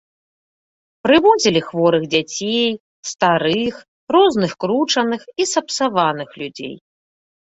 Прывозілі 1.07 1.59
хворых 1.65 2.03
дзяцей, 2.13 2.69
старых, 3.09 3.75
розных 4.15 4.51
кручаных 4.65 5.21
і 5.45 5.47
сапсаваных 5.53 6.29
людзей. 6.43 6.73